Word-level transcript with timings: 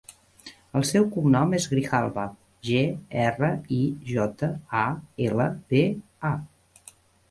El 0.79 0.85
seu 0.91 1.05
cognom 1.15 1.53
és 1.57 1.67
Grijalba: 1.73 2.25
ge, 2.71 2.81
erra, 3.29 3.53
i, 3.79 3.81
jota, 4.17 4.53
a, 4.83 4.85
ela, 5.31 5.51
be, 5.73 5.89
a. 6.37 6.39